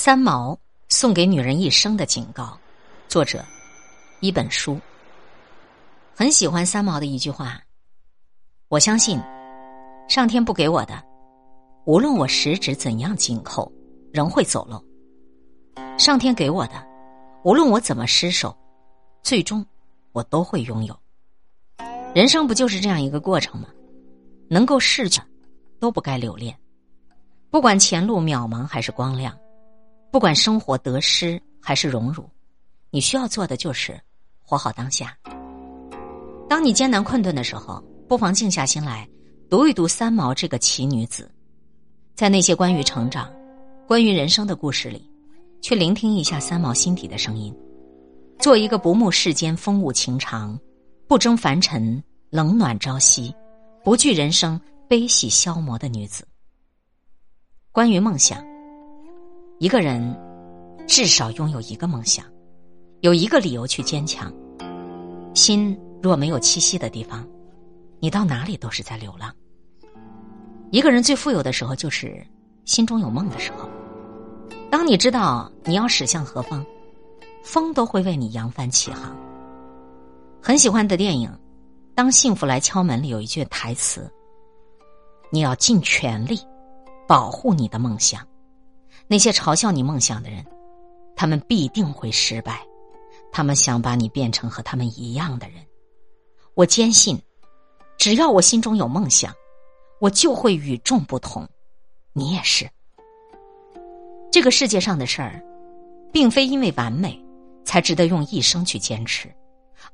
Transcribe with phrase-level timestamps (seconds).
[0.00, 0.56] 三毛
[0.88, 2.56] 送给女人一生的警告，
[3.08, 3.44] 作者
[4.20, 4.78] 一本书。
[6.14, 7.60] 很喜欢三毛的一句话
[8.70, 9.20] ：“我相信，
[10.08, 11.02] 上天不给我的，
[11.84, 13.72] 无论我十指怎样紧扣，
[14.12, 14.78] 仍会走漏；
[15.98, 16.74] 上天给我的，
[17.42, 18.56] 无论我怎么失手，
[19.24, 19.66] 最终
[20.12, 20.96] 我都会拥有。
[22.14, 23.66] 人生不就是这样一个过程吗？
[24.48, 25.20] 能够逝去，
[25.80, 26.56] 都不该留恋。
[27.50, 29.36] 不管前路渺茫还是光亮。”
[30.10, 32.28] 不管生活得失还是荣辱，
[32.90, 34.00] 你需要做的就是
[34.42, 35.16] 活好当下。
[36.48, 39.06] 当你艰难困顿的时候，不妨静下心来
[39.50, 41.30] 读一读三毛这个奇女子，
[42.14, 43.30] 在那些关于成长、
[43.86, 45.08] 关于人生的故事里，
[45.60, 47.54] 去聆听一下三毛心底的声音。
[48.38, 50.58] 做一个不慕世间风物情长，
[51.06, 53.34] 不争凡尘冷暖朝夕，
[53.84, 56.26] 不惧人生悲喜消磨的女子。
[57.72, 58.57] 关于梦想。
[59.60, 60.16] 一个人
[60.86, 62.24] 至少拥有一个梦想，
[63.00, 64.32] 有一个理由去坚强。
[65.34, 67.26] 心若没有栖息的地方，
[67.98, 69.34] 你到哪里都是在流浪。
[70.70, 72.24] 一个人最富有的时候，就是
[72.66, 73.68] 心中有梦的时候。
[74.70, 76.64] 当你知道你要驶向何方，
[77.42, 79.16] 风都会为你扬帆起航。
[80.40, 81.28] 很喜欢的电影
[81.96, 84.08] 《当幸福来敲门》里有一句台词
[85.32, 86.38] ：“你要尽全力
[87.08, 88.24] 保护你的梦想。”
[89.08, 90.44] 那些嘲笑你梦想的人，
[91.16, 92.64] 他们必定会失败。
[93.32, 95.56] 他们想把你变成和他们一样的人。
[96.54, 97.20] 我坚信，
[97.98, 99.32] 只要我心中有梦想，
[100.00, 101.46] 我就会与众不同。
[102.12, 102.68] 你也是。
[104.30, 105.42] 这个世界上的事儿，
[106.12, 107.18] 并非因为完美
[107.64, 109.34] 才值得用一生去坚持，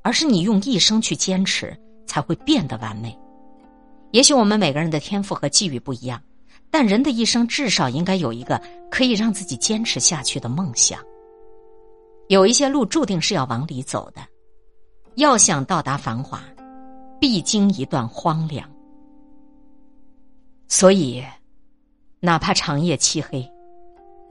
[0.01, 3.17] 而是你用一生去坚持，才会变得完美。
[4.11, 6.21] 也许我们每个人的天赋和际遇不一样。
[6.77, 11.01] 但人的一生至少应该有一个可以让自己坚持下去的梦想。
[12.27, 14.19] 有一些路注定是要往里走的，
[15.15, 16.43] 要想到达繁华，
[17.17, 18.69] 必经一段荒凉。
[20.67, 21.23] 所以，
[22.19, 23.39] 哪怕长夜漆黑，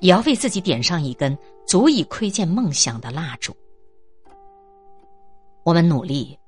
[0.03, 1.35] 也要为自己点上一根
[1.67, 3.57] 足以窥见梦想的蜡烛。
[5.65, 6.39] 我们努力，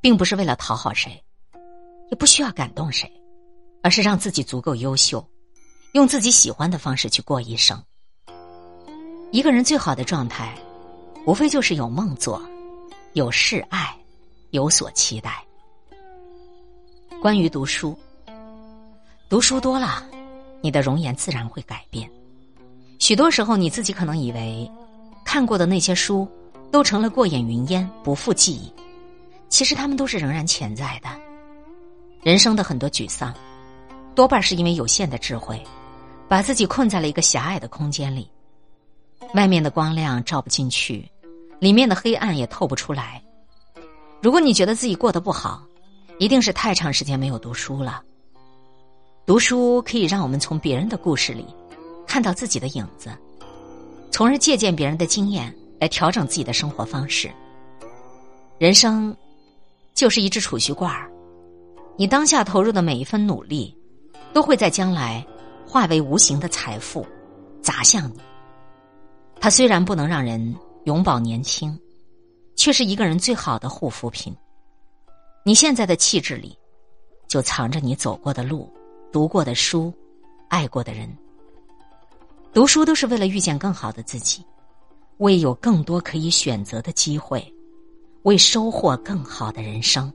[0.00, 1.22] 并不是为了讨好谁，
[2.10, 3.12] 也不需要感动谁，
[3.82, 5.22] 而是让自己足够优秀。
[5.94, 7.80] 用自己喜欢的方式去过一生。
[9.30, 10.52] 一个人最好的状态，
[11.24, 12.42] 无非就是有梦做，
[13.12, 13.96] 有事爱，
[14.50, 15.44] 有所期待。
[17.22, 17.96] 关于读书，
[19.28, 20.04] 读书多了，
[20.60, 22.10] 你的容颜自然会改变。
[22.98, 24.68] 许多时候，你自己可能以为
[25.24, 26.26] 看过的那些书
[26.72, 28.72] 都成了过眼云烟，不复记忆。
[29.48, 31.08] 其实，他们都是仍然潜在的。
[32.20, 33.32] 人生的很多沮丧，
[34.16, 35.62] 多半是因为有限的智慧。
[36.34, 38.28] 把自己困在了一个狭隘的空间里，
[39.34, 41.08] 外面的光亮照不进去，
[41.60, 43.22] 里面的黑暗也透不出来。
[44.20, 45.62] 如果你觉得自己过得不好，
[46.18, 48.02] 一定是太长时间没有读书了。
[49.24, 51.46] 读书可以让我们从别人的故事里
[52.04, 53.16] 看到自己的影子，
[54.10, 57.30] 从而借鉴别人的经验来调整自己的生活方式。
[58.58, 59.16] 人生
[59.94, 61.08] 就是一只储蓄罐儿，
[61.96, 63.72] 你当下投入的每一分努力，
[64.32, 65.24] 都会在将来。
[65.74, 67.04] 化为无形的财富，
[67.60, 68.20] 砸向你。
[69.40, 70.54] 它虽然不能让人
[70.84, 71.76] 永葆年轻，
[72.54, 74.32] 却是一个人最好的护肤品。
[75.44, 76.56] 你现在的气质里，
[77.26, 78.72] 就藏着你走过的路、
[79.12, 79.92] 读过的书、
[80.48, 81.12] 爱过的人。
[82.52, 84.44] 读书都是为了遇见更好的自己，
[85.18, 87.52] 为有更多可以选择的机会，
[88.22, 90.08] 为收获更好的人生。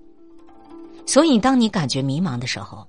[1.05, 2.87] 所以，当你感觉迷茫的时候，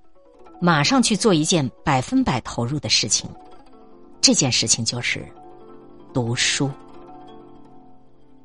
[0.60, 3.28] 马上去做一件百分百投入的事情，
[4.21, 5.26] 这件事情就是
[6.12, 6.71] 读书。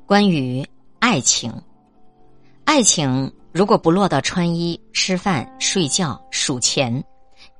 [0.06, 0.66] 关于
[0.98, 1.52] 爱情，
[2.64, 7.04] 爱情如果不落到穿衣、吃饭、睡觉、数钱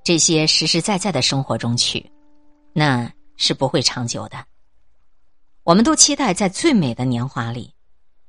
[0.03, 2.11] 这些实实在在的生活中去，
[2.73, 4.43] 那是不会长久的。
[5.65, 7.75] 我们都期待在最美的年华里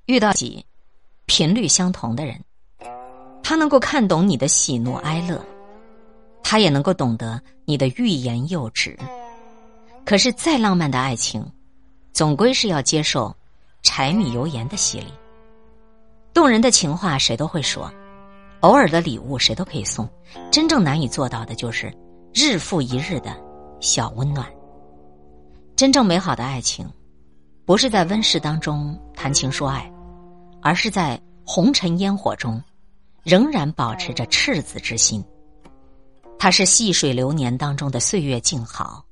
[0.07, 0.65] 遇到几
[1.25, 2.43] 频率相同的人，
[3.41, 5.41] 他能够看懂你的喜怒哀乐。
[6.49, 8.97] 他也能够懂得你的欲言又止，
[10.05, 11.45] 可是再浪漫的爱情，
[12.13, 13.35] 总归是要接受
[13.83, 15.07] 柴米油盐的洗礼。
[16.33, 17.91] 动人的情话谁都会说，
[18.61, 20.07] 偶尔的礼物谁都可以送，
[20.49, 21.93] 真正难以做到的就是
[22.33, 23.35] 日复一日的
[23.81, 24.47] 小温暖。
[25.75, 26.89] 真正美好的爱情，
[27.65, 29.91] 不是在温室当中谈情说爱，
[30.61, 32.63] 而是在红尘烟火中，
[33.25, 35.21] 仍然保持着赤子之心。
[36.39, 39.03] 它是细水流年当中的岁月静好，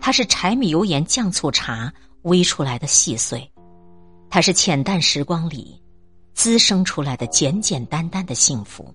[0.00, 3.50] 它是柴米油盐酱醋茶煨出来的细碎，
[4.28, 5.80] 它是浅淡时光里
[6.32, 8.94] 滋生出来的简简单单的幸福。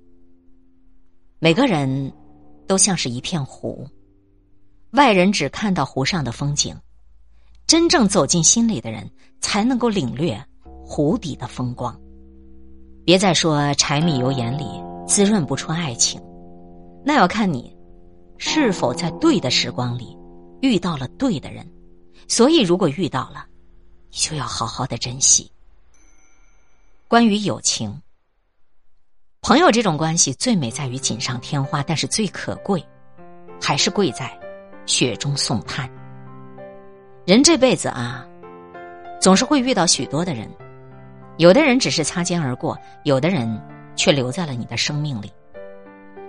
[1.39, 2.11] 每个人
[2.65, 3.87] 都像是一片湖，
[4.91, 6.75] 外人只看到湖上的风景，
[7.67, 9.07] 真正走进心里的人
[9.41, 10.41] 才能够领略
[10.85, 11.99] 湖底的风光。
[13.03, 14.65] 别再说柴米油盐里
[15.05, 16.19] 滋润不出爱情，
[17.05, 17.71] 那要看你
[18.39, 20.17] 是否在对的时光里
[20.61, 21.65] 遇到了对的人。
[22.27, 23.45] 所以，如果遇到了，
[24.09, 25.51] 你就要好好的珍惜。
[27.07, 28.01] 关于友情。
[29.41, 32.83] 朋友这种关系最美在于锦上添花，但是最可贵，
[33.61, 34.35] 还是贵在
[34.87, 35.87] 雪中送炭。
[37.27, 38.25] 人这辈子啊，
[39.21, 40.49] 总是会遇到许多的人，
[41.37, 43.47] 有的人只是擦肩而过，有的人
[43.95, 45.31] 却留在了你的生命里。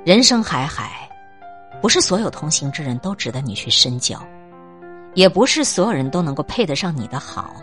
[0.07, 1.11] 人生海海，
[1.83, 4.17] 不是所有同行之人都值得你去深交，
[5.15, 7.57] 也不是所有人都能够配得上你的好。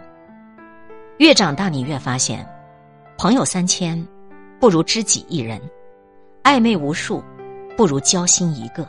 [1.19, 2.45] 越长大，你越发现，
[3.17, 4.05] 朋友三千。
[4.59, 5.57] 不如知己一人，
[6.43, 7.23] 暧昧无数，
[7.77, 8.85] 不如交心一个。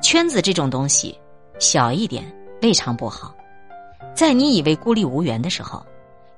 [0.00, 1.14] 圈子这种东西，
[1.58, 2.24] 小一点
[2.62, 3.34] 未尝不好。
[4.14, 5.84] 在你以为孤立无援的时候，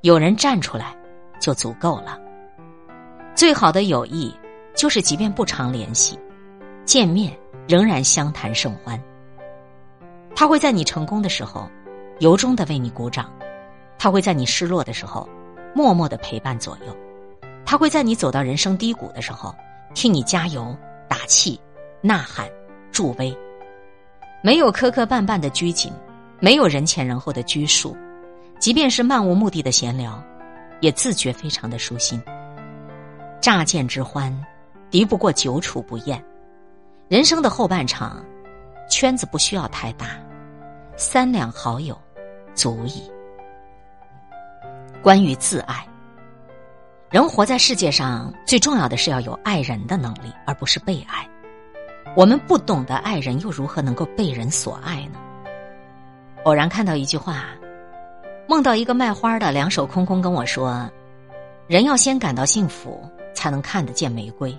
[0.01, 0.97] 有人站出来
[1.41, 2.19] 就足够了。
[3.37, 4.35] 最好的友谊，
[4.79, 6.17] 就是即便不常联系，
[6.85, 7.37] 见面
[7.67, 8.97] 仍然相谈甚欢。
[10.37, 11.69] 他会在你成功的时候，
[12.21, 13.25] 由衷的为你鼓掌；
[13.99, 15.29] 他会在你失落的时候，
[15.75, 16.97] 默默的陪伴左右。
[17.67, 19.53] 他会在你走到人生低谷的时候，
[19.95, 20.73] 替你加油、
[21.09, 21.61] 打气、
[22.01, 22.49] 呐喊、
[22.93, 23.37] 助威。
[24.45, 25.93] 没有磕磕绊绊的拘谨，
[26.39, 27.97] 没有人前人后的拘束，
[28.61, 30.23] 即便是漫无目的的闲聊，
[30.81, 32.23] 也自觉非常的舒心。
[33.41, 34.33] 乍见之欢，
[34.91, 36.23] 敌不过久处不厌。
[37.09, 38.25] 人生的后半场，
[38.91, 40.19] 圈子不需要太大，
[40.97, 41.99] 三两好友
[42.55, 43.03] 足矣。
[45.03, 45.87] 关于自爱。
[47.11, 51.27] 人活在世界上，最重要的是要有爱人的能力，而不是被爱。
[52.15, 55.19] 我们不懂得爱人，又如何能够被人所爱呢？
[56.45, 57.47] 偶然看到一句话，
[58.47, 60.91] 梦到一个卖花的两手空空跟我说
[61.67, 63.03] ：“人要先感到幸福，
[63.35, 64.55] 才能看得见玫瑰。”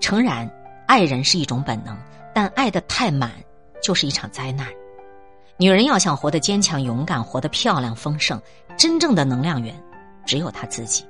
[0.00, 0.50] 诚然，
[0.86, 1.96] 爱人是一种本能，
[2.34, 3.32] 但爱的太满
[3.82, 4.66] 就是一场灾难。
[5.56, 8.40] 女人要想活得坚强、勇敢，活得漂亮、丰盛，
[8.76, 9.74] 真正的能量源
[10.26, 11.04] 只有她自己。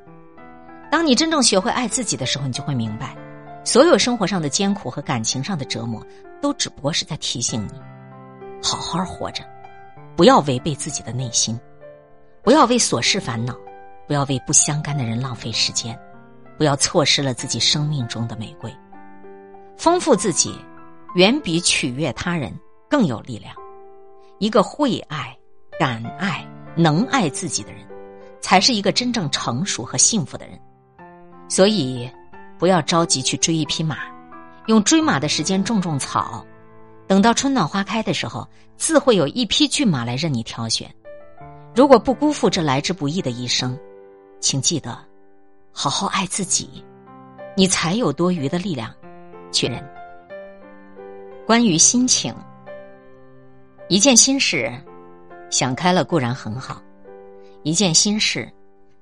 [0.91, 3.17] 当你真正学会爱自己的时候，你就会明白，
[3.65, 6.01] 所有生活上的艰苦和感情上的折磨，
[6.41, 7.81] 都只不过是在提醒你，
[8.63, 9.43] 好好活着，
[10.15, 11.59] 不要违背自己的内心，
[12.43, 13.53] 不要为琐事烦恼，
[14.07, 15.99] 不要为不相干的人浪费时间，
[16.57, 18.73] 不要错失了自己生命中的玫瑰。
[19.77, 20.59] 丰富自己，
[21.15, 22.53] 远比取悦他人
[22.89, 23.55] 更有力量。
[24.39, 25.37] 一个会爱、
[25.79, 27.81] 敢爱、能爱自己的人，
[28.41, 30.59] 才是一个真正成熟和幸福的人。
[31.49, 32.11] 所以，
[32.59, 33.99] 不要着急去追一匹马，
[34.67, 36.45] 用追马的时间种种草，
[37.07, 40.91] 等到春暖花开的时候，自会有一匹骏马来任你挑选。
[41.75, 43.79] 如果不辜负这来之不易的一生，
[44.41, 44.99] 请记得，
[45.79, 46.83] 好好爱自己，
[47.55, 48.91] 你才有多余的力量
[49.53, 49.87] 去人。
[51.47, 52.35] 关于心情，
[53.91, 54.73] 一件心事，
[55.51, 56.77] 想开了固然很好；
[57.63, 58.51] 一件心事，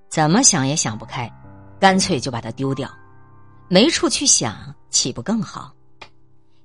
[0.09, 1.31] 怎么想也想不开。
[1.79, 2.91] 干脆就把它丢掉，
[3.69, 5.73] 没处去想，岂不更好？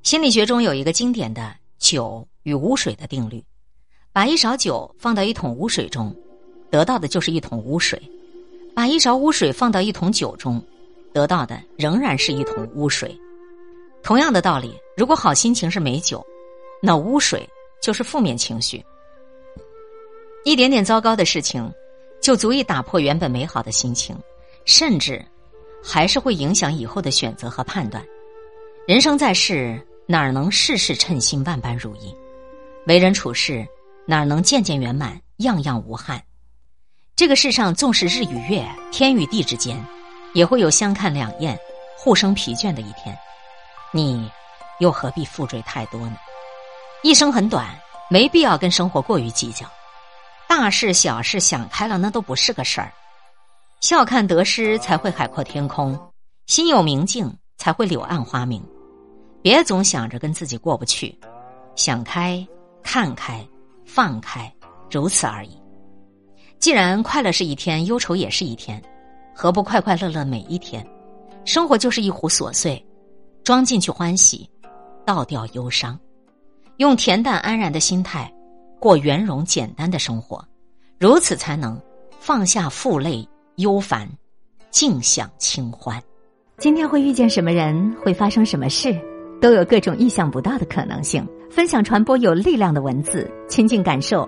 [0.02, 3.46] 心理学中有一个经典的酒与污水的定律：
[4.12, 6.12] 把一勺酒放到一桶污水中，
[6.72, 8.00] 得到的就是一桶污水；
[8.80, 10.64] 把一勺污水放到一桶酒中，
[11.12, 13.14] 得到的仍然是一桶污水。
[14.02, 16.26] 同样的道理，如果好心情是美酒，
[16.82, 17.46] 那污水
[17.82, 18.82] 就是负面情绪。
[20.46, 21.70] 一点点糟糕的事情，
[22.22, 24.18] 就足以打破原本美好的心情。
[24.64, 25.22] 甚至，
[25.84, 28.02] 还是会影响以后的选择和判断。
[28.88, 32.16] 人生在世，哪能事事称心、万般如意？
[32.88, 33.68] 为人处事，
[34.06, 36.24] 哪能件件圆满、样样无憾？
[37.20, 39.78] 这个世上，纵使日与月、天与地之间，
[40.34, 41.60] 也会有相看两厌、
[41.98, 43.14] 互生疲倦的一天。
[43.92, 44.32] 你
[44.80, 46.16] 又何必负罪太多呢？
[47.04, 47.78] 一生很短，
[48.10, 49.66] 没必要跟生活过于计较。
[50.48, 52.90] 大事小事想开了，那都不是个事儿。
[53.82, 55.94] 笑看得失，才会海阔天空；
[56.48, 58.66] 心有明镜，才会柳暗花明。
[59.42, 61.20] 别总想着跟自己过不去，
[61.76, 62.48] 想开、
[62.82, 63.46] 看开、
[63.86, 64.50] 放开，
[64.90, 65.62] 如此而已。
[66.60, 68.82] 既然快乐是一天，忧愁也是一天，
[69.34, 70.86] 何不快快乐乐每一天？
[71.46, 72.86] 生活就是一壶琐碎，
[73.46, 74.48] 装进去欢喜，
[75.06, 75.98] 倒掉忧伤。
[76.76, 78.30] 用恬淡安然的心态
[78.78, 80.46] 过圆融简单的生活，
[81.00, 81.82] 如此才能
[82.20, 83.26] 放下负累
[83.56, 84.06] 忧烦，
[84.70, 86.02] 尽享清欢。
[86.58, 88.94] 今天会遇见什么人，会发生什么事，
[89.40, 91.26] 都有各种意想不到的可能性。
[91.50, 94.28] 分享传播有力量的文字，亲近感受